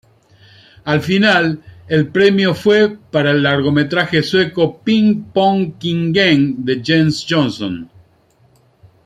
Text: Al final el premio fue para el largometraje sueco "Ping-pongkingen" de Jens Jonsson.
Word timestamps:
Al 0.85 0.99
final 1.01 1.61
el 1.87 2.07
premio 2.09 2.55
fue 2.55 2.97
para 3.11 3.29
el 3.29 3.43
largometraje 3.43 4.23
sueco 4.23 4.81
"Ping-pongkingen" 4.83 6.65
de 6.65 6.81
Jens 6.83 7.23
Jonsson. 7.29 7.87